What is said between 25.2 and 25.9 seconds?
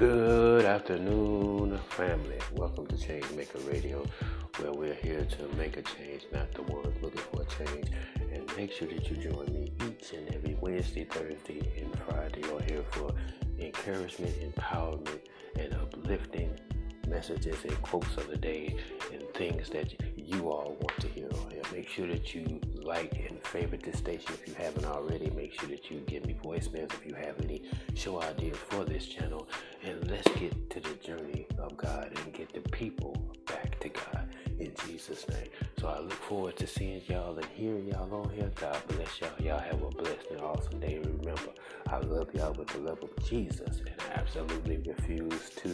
Make sure that